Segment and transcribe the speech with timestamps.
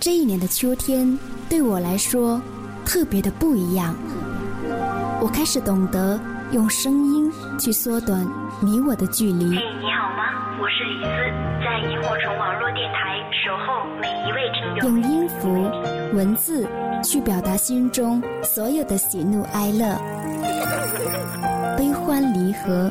[0.00, 1.18] 这一年的秋天
[1.50, 2.40] 对我来说
[2.84, 3.96] 特别的不一样。
[5.20, 6.18] 我开始懂得
[6.52, 8.24] 用声音去缩短
[8.60, 9.56] 你我的距离。
[9.56, 10.22] 嘿，你好吗？
[10.60, 11.08] 我是李子，
[11.64, 14.88] 在萤火虫网络电台守候每一位听众。
[14.88, 15.68] 用音符、
[16.16, 16.64] 文字
[17.02, 19.98] 去表达心中所有的喜怒哀乐、
[21.76, 22.88] 悲欢离合。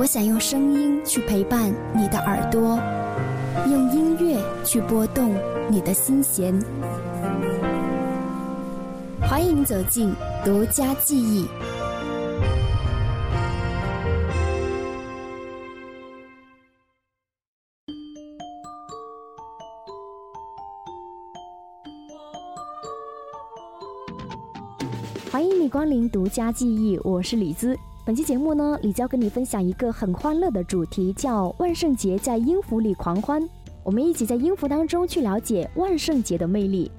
[0.00, 2.80] 我想用声音去陪伴你的耳朵，
[3.68, 5.36] 用音乐去拨动
[5.70, 6.58] 你的心弦。
[9.20, 10.10] 欢迎走进
[10.42, 11.46] 独家记忆。
[25.30, 27.78] 欢迎你光临独家记忆，我是李姿。
[28.10, 33.40] 本期节目呢，李娇跟你分享一个很欢乐的主题，叫万圣节在音符里狂欢。
[33.84, 36.90] 我们一起在音符当中去了解万圣节的魅力。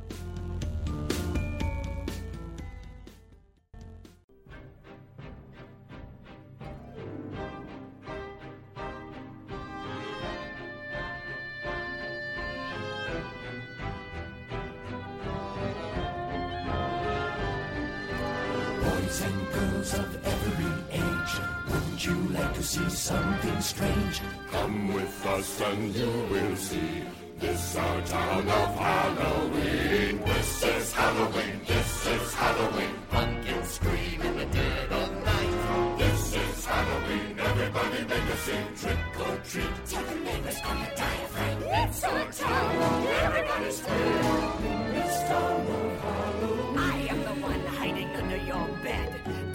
[25.62, 27.04] And you will see
[27.40, 30.22] this our town of Halloween.
[30.26, 31.62] This is Halloween.
[31.66, 32.95] This is Halloween.
[33.09, 35.98] Pumpkins scream in the dead of night.
[35.98, 37.39] This is Halloween.
[37.39, 38.76] Everybody make a scene.
[38.82, 39.86] Trick or treat.
[39.88, 41.64] Tell the neighbors on your diaphragm.
[41.64, 43.08] It's our town.
[43.26, 44.94] Everybody scream.
[44.94, 45.91] This town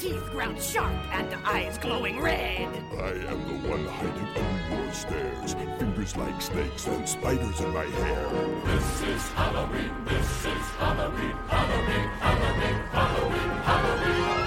[0.07, 2.69] Teeth ground sharp and eyes glowing red.
[2.97, 5.55] I am the one hiding under your stairs.
[5.81, 8.29] Fingers like snakes and spiders in my hair.
[8.67, 9.91] This is Halloween.
[10.05, 11.37] This is Halloween.
[11.49, 12.09] Halloween.
[12.23, 12.78] Halloween.
[12.99, 13.50] Halloween.
[13.71, 14.47] Halloween.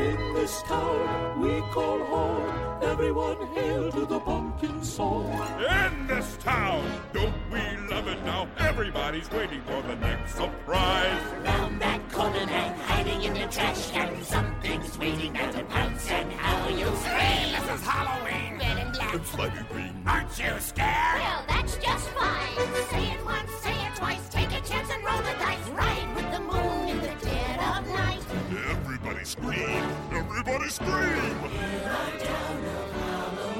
[0.00, 2.82] In this town we call home.
[2.82, 5.28] Everyone hail to the pumpkin song.
[5.58, 6.82] In this town,
[7.12, 8.48] don't we love it now?
[8.58, 11.22] Everybody's waiting for the next surprise.
[11.44, 14.22] Round that corner and hiding in the trash can.
[14.22, 17.52] Something's waiting there to pounce and how you scream.
[17.52, 18.58] This is Halloween.
[18.58, 19.14] Red and black.
[19.14, 20.02] It's slimy green.
[20.06, 21.20] Aren't you scared?
[21.20, 22.56] Well, that's just fine.
[22.90, 24.28] Say it once, say it twice.
[24.28, 25.68] Take a chance and roll the dice.
[25.70, 28.22] Ride with the moon in the dead of night.
[28.70, 29.84] Everybody scream.
[30.12, 31.38] Everybody scream.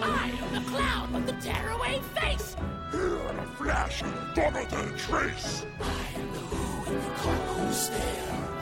[0.03, 2.56] I am the clown with the tearaway face.
[2.94, 4.03] Here in a flash,
[4.37, 5.66] gone without a trace.
[5.81, 7.99] I am the who in the cold stare.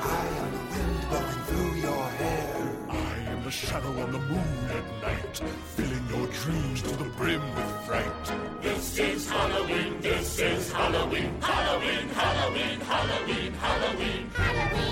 [0.00, 2.52] I am the wind blowing through your hair.
[2.88, 5.36] I am the shadow on the moon at night,
[5.76, 8.26] filling your dreams to the brim with fright.
[8.62, 10.00] This is Halloween.
[10.00, 11.30] This is Halloween.
[11.42, 13.52] Halloween, Halloween, Halloween, Halloween.
[13.52, 14.91] Halloween, Halloween.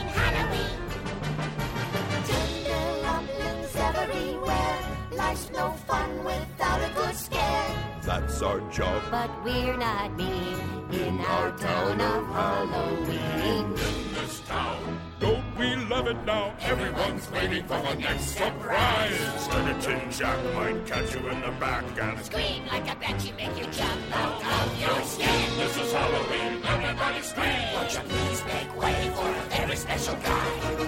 [8.41, 9.03] That's our job.
[9.11, 10.57] But we're not mean
[10.93, 13.11] in our town of Halloween.
[13.11, 13.75] In
[14.15, 16.55] this town, don't we love it now?
[16.61, 19.49] Everyone's waiting for the next surprise.
[19.83, 23.67] Tin jack might catch you in the back and Scream like a banshee, make you
[23.73, 25.59] jump out of your skin.
[25.59, 26.63] This is Halloween.
[26.65, 27.75] Everybody scream.
[27.75, 30.80] Won't you please make way for a very special guy?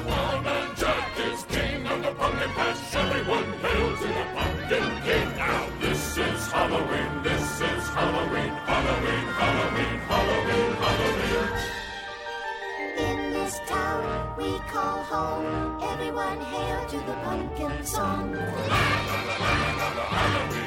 [15.82, 18.34] Everyone hail to the pumpkin song.
[20.12, 20.61] Halloween.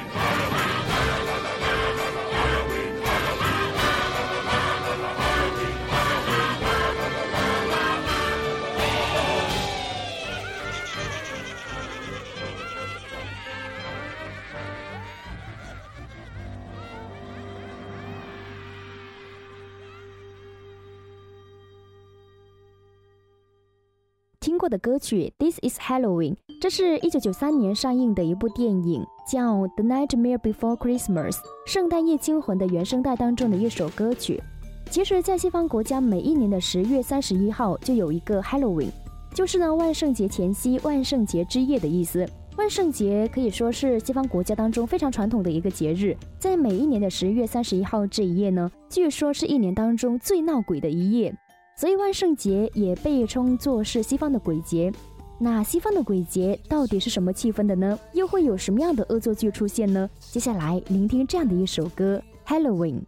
[24.56, 26.32] 听过的歌曲《This Is Halloween》，
[26.62, 31.32] 这是一九九三年上映的一部电影，叫《The Nightmare Before Christmas》
[31.68, 34.42] （圣诞夜惊魂）的原声带当中的一首歌曲。
[34.90, 38.92] 其实，在西方国家，每一年的十月三十一号就有一个 Halloween，
[39.34, 42.26] 就是呢万圣节前夕、万圣节之夜的意思。
[42.56, 51.36] 万圣节可以说是西方国家当中非常传统的一个节日，在每一年的十月三十一号这一夜呢，据说是一年当中最闹鬼的一夜。
[51.76, 54.92] 所以万圣节也被称作是西方的鬼节。
[55.38, 58.00] 那西方的鬼节到底是什么气氛的呢？
[58.14, 60.10] 又会有什么样的恶作剧出现呢？
[60.20, 63.00] 接下来聆听这样的一首歌《Halloween》。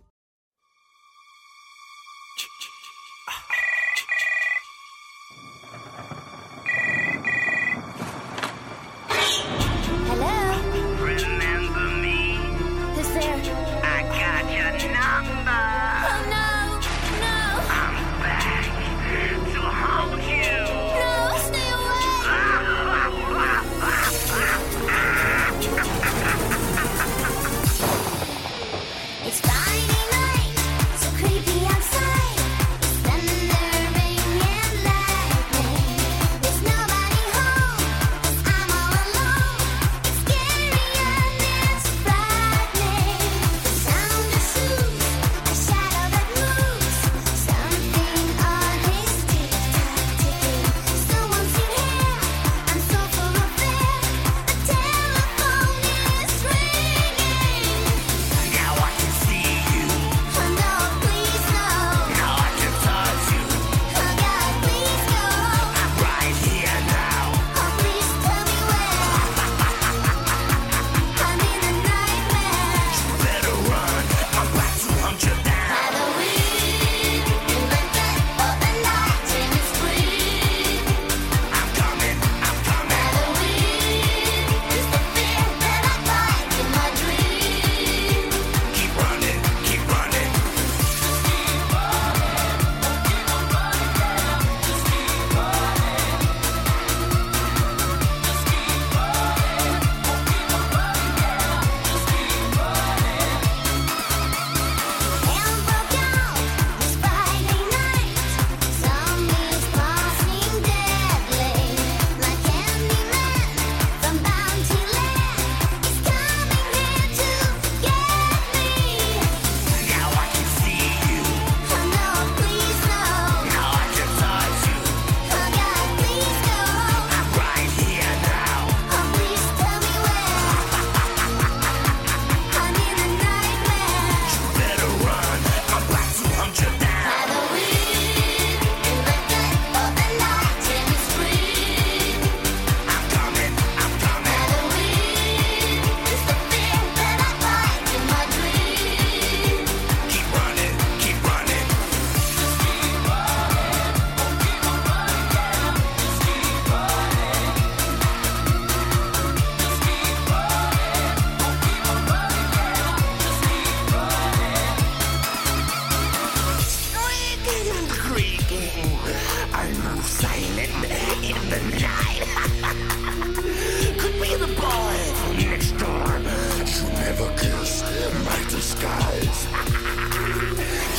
[178.77, 179.39] skulls.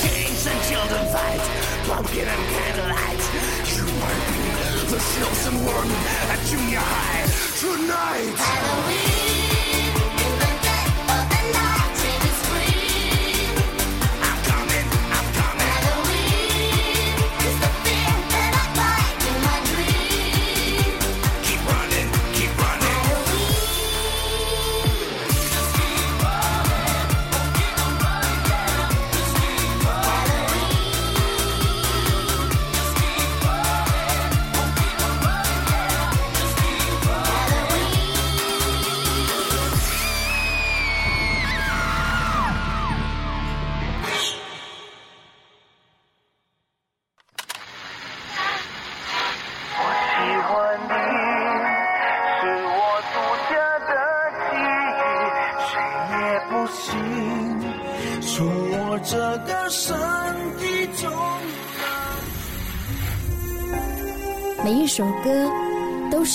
[0.02, 1.44] Kings and children fight,
[1.86, 3.22] pumpkin and candlelight.
[3.76, 4.44] You might be
[4.92, 5.90] the chosen one
[6.32, 7.26] at junior high
[7.60, 8.34] tonight.
[8.36, 9.47] Halloween.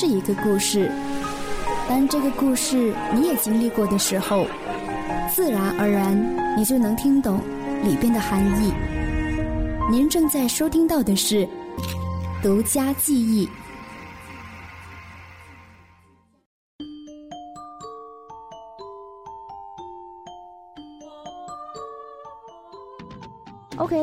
[0.05, 0.91] 是一个故事，
[1.87, 4.45] 当这个故事你也经历过的时候，
[5.33, 6.13] 自然而然
[6.57, 7.39] 你就能听懂
[7.85, 8.73] 里边的含义。
[9.89, 11.47] 您正在收听到的是
[12.41, 13.47] 独家记忆。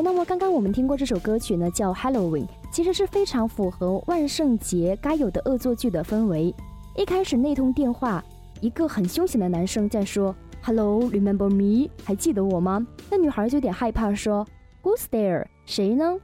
[0.03, 6.53] 那么刚刚我们听过这首歌曲呢，叫 Halloween，其实是非常符合万圣节该有的恶作剧的氛围。
[6.95, 8.23] 一开始那通电话，
[8.61, 11.89] 一个很凶险的男生在说 “Hello，remember me？
[12.03, 14.45] 还记得我吗？”那女孩就有点害怕，说
[14.81, 15.45] “Who's there？
[15.65, 16.17] 谁呢？”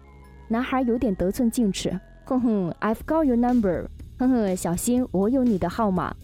[0.50, 6.15] 男孩有点得寸进尺，哼哼，“I've got your number。”哼哼，小心我有你的号码。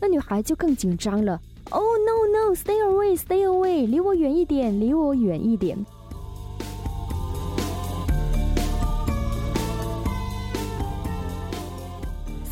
[0.00, 1.40] 那女孩就更紧张了。
[1.70, 5.84] Oh no no, stay away, stay away，离我远一点，离我远一点。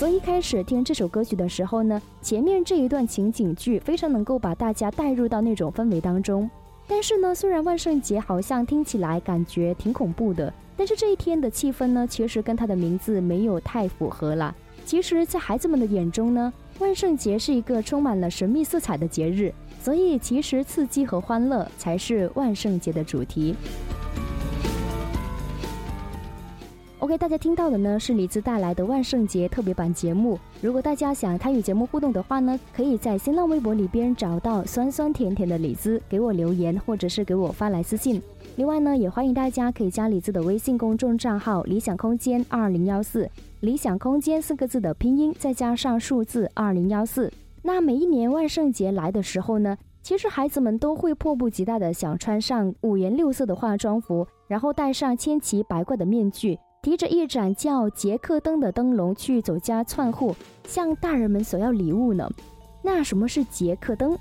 [0.01, 6.49] 所以一开始听这首歌曲的时候呢，前面这一段情景剧非常能够把大家带入到那种氛围当中。
[6.89, 14.57] 但是呢，虽然万圣节好像听起来感觉挺恐怖的，但是这一天的气氛呢，其实跟它的名字没有太符合了。
[14.87, 19.53] 其实，在孩子们的眼中呢，万圣节是一个充满了神秘色彩的节日，
[19.83, 23.55] 所以其实刺激和欢乐才是万圣节的主题。
[27.01, 30.39] OK，大家听到的呢是李子带来的万圣节特别版节目。
[30.61, 38.21] 如果大家想参与节目互动的话呢，可以在新浪微博里边找到酸酸甜甜的李子，给我留言或者是给我发来私信。
[38.57, 43.27] 另外呢，也欢迎大家可以加李子的微信公众账号“理想空间二零幺四”，
[43.61, 47.33] 理想空间四个字的拼音再加上数字二零幺四。
[47.63, 56.59] 那每一年万圣节来的时候呢，其实孩子们都会迫不及待的想穿上五颜六色的化妆服，然后戴上千奇百怪的面具。
[56.83, 60.35] 提着一盏叫杰克灯的灯笼去走家串户，
[60.67, 62.27] 向大人们索要礼物呢。
[62.81, 64.17] 那什么是杰克灯？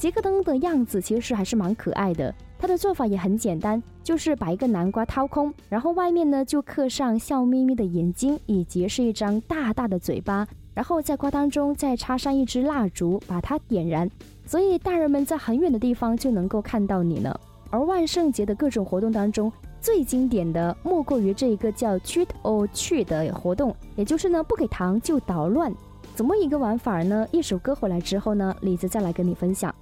[0.00, 2.34] 杰克灯的样子其实还是蛮可爱的。
[2.58, 10.44] 它的做法也很简单，就是把一个南瓜掏空，然后外面呢就刻上笑眯眯的眼睛，以及是一张大大的嘴巴，
[10.74, 14.10] 然后在瓜当中再插上一支蜡烛，把它点燃，
[14.44, 17.32] 所以大人们在很远的地方就能够看到你呢。
[17.70, 25.72] 而万圣节的各种活动当中，最经典的莫过于这一个叫 “treat or treat” 的活动，也就是呢不给糖就捣乱。
[26.14, 27.26] 怎么一个玩法呢？
[27.30, 29.74] 一首歌回来之后呢，李子再来跟你分享。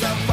[0.00, 0.27] myself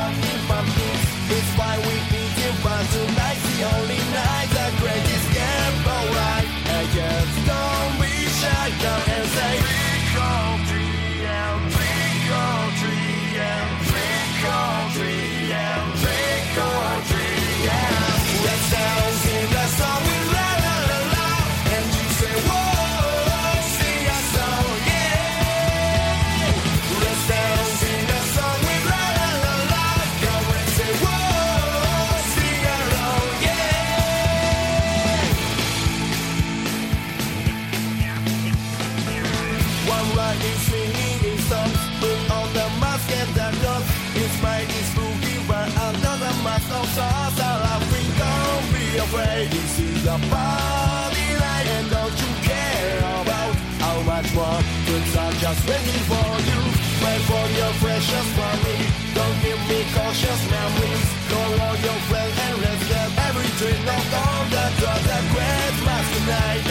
[40.36, 41.80] one singing songs.
[42.00, 43.90] Put on the mask and the gloves.
[44.16, 49.50] It's mighty spooky but another mask of sauce are laughing don't be afraid.
[49.52, 55.36] This is a party night and don't you care about how much more goods are
[55.44, 56.60] just waiting for you.
[57.04, 58.80] Wait for your precious money.
[59.14, 61.06] Don't give me cautious memories.
[61.30, 66.06] Call all your friends and let's get every drink of all the drugs and Christmas
[66.16, 66.64] tonight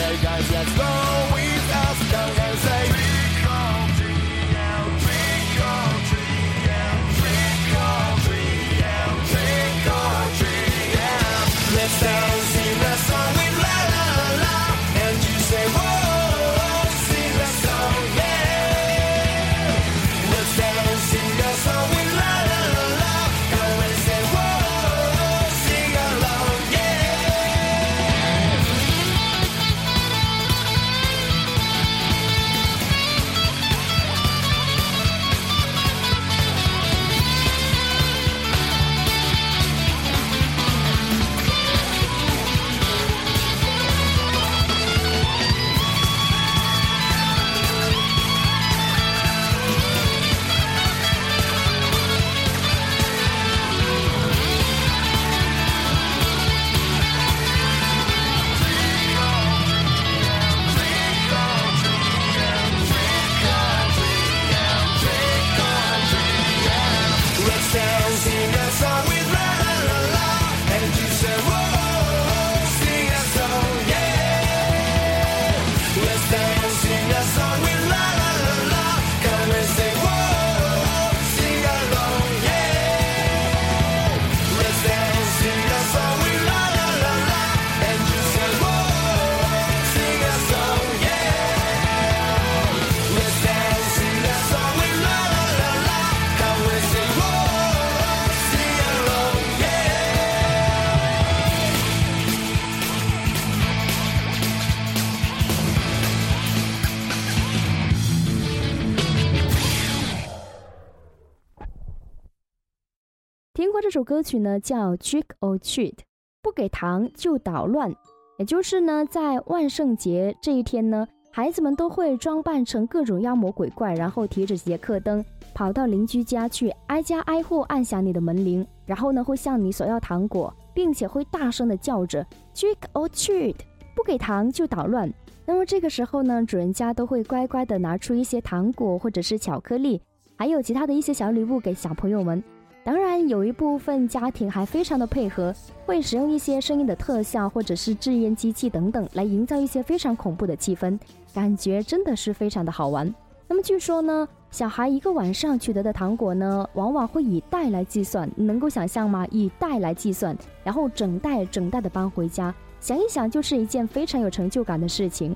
[113.85, 115.97] 这首歌曲呢，叫 Trick or Treat，
[116.41, 117.93] 不给糖就捣乱。
[118.39, 125.23] 也就是呢，在万圣节这一天呢，孩子们都会装扮成各种妖魔鬼怪，然后提着杰克灯
[125.53, 132.25] 跑到邻居家去，挨家挨户按响你的门铃，然后呢会向你索要糖果，并且会大声的叫着
[132.55, 133.57] Trick or Treat，
[133.95, 135.13] 不给糖就捣乱。
[135.45, 140.01] 那么这个时候呢，主人家都会乖乖的拿出一些糖果或者是巧克力，
[140.35, 142.43] 还有其他的一些小礼物给小朋友们。
[142.85, 145.51] 当然，有一部分家庭还非常的配合，
[145.87, 150.95] 会使用一些声音的特效或者是制烟机器等等，来营造一些非常恐怖的气氛，
[151.33, 153.11] 感觉真的是非常的好玩。
[153.47, 159.25] 那么据说呢，小孩一个晚上取得的糖果呢，往往会以袋来计算，能够想象吗？
[159.31, 165.35] 以袋来计算，然后整袋整袋的搬回家，想一想就是一件非常有成就感的事情。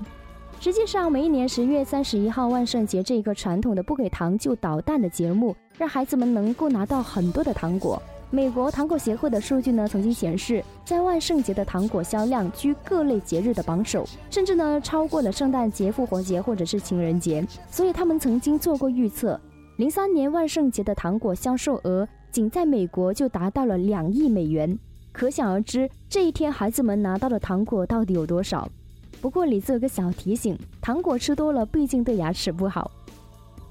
[0.60, 8.00] 实际上，每一年十月三十一号万圣节这一个传统的不给糖就捣蛋的节目，让孩子们能够拿到很多的糖果。
[8.28, 17.42] 美国糖果协会的数据呢，曾经显示，在万圣节的糖果销量居各类节日的榜首，甚至呢超过了圣诞节、复活节或者是情人节。
[17.70, 19.40] 所以他们曾经做过预测，
[19.76, 24.78] 零三年万圣节的糖果销售额仅在美国就达到了两亿美元，
[25.10, 28.68] 可想而知这一天孩子们拿到的糖果到底有多少。
[29.20, 32.90] 不过李子有个小提醒，糖果吃多了毕竟对牙齿不好。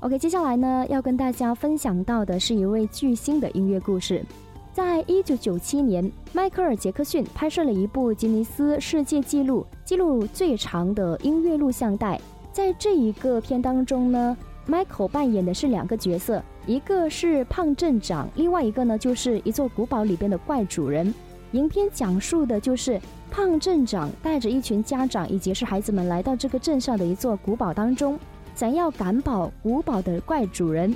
[0.02, 4.24] OK，接下来呢要跟大家分享到的是一位巨星的音乐故事。
[4.72, 12.20] 在一九九七年，迈克尔·杰克逊拍摄了一部吉尼斯世界纪录记录最长的音乐录像带。
[12.54, 21.14] 在这一个片当中呢，Michael 扮演的是两个角色，一个是胖镇长，另外一个呢就是一座古堡里边的怪主人。
[21.52, 28.20] 影片讲述的就是胖镇长带着一群家长以及是孩子们来到这个镇上的一座古堡当中，
[28.56, 30.94] 想要赶跑古堡的怪主人。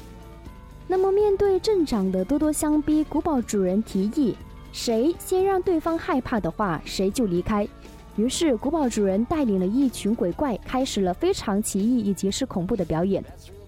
[0.87, 4.35] 那么面对镇长的咄咄相逼，古堡主人提议，
[4.71, 7.67] 谁先让对方害怕的话，谁就离开。
[8.15, 13.23] 于是古堡主人带领了一群鬼怪，开始了非常奇异以及是恐怖的表演。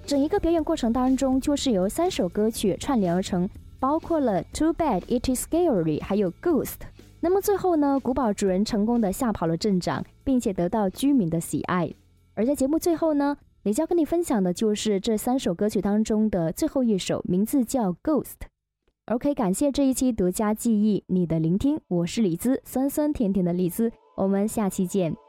[0.06, 3.50] 整一个表演过程当中，就是由三首歌曲串联而成。
[3.78, 6.78] 包括了 Too Bad It Is Scary，还有 Ghost。
[7.26, 11.92] 那么最后呢，古堡主人成功的吓跑了镇长，并且得到居民的喜爱。
[12.36, 18.36] 而在节目最后呢，李娇跟你分享的就是这三首歌曲当中的最后一首，名字叫 Ghost。
[19.08, 25.25] OK，感谢这一期独家记忆你的聆听，我是李兹，酸酸甜甜的李兹，我们下期见。